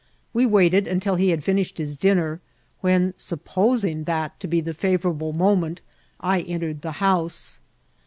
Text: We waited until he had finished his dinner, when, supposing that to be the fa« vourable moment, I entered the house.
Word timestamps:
We 0.33 0.47
waited 0.47 0.87
until 0.87 1.13
he 1.13 1.29
had 1.29 1.43
finished 1.43 1.77
his 1.77 1.95
dinner, 1.95 2.41
when, 2.79 3.13
supposing 3.17 4.05
that 4.05 4.39
to 4.39 4.47
be 4.47 4.59
the 4.59 4.73
fa« 4.73 4.97
vourable 4.97 5.31
moment, 5.31 5.81
I 6.19 6.39
entered 6.41 6.81
the 6.81 6.93
house. 6.93 7.59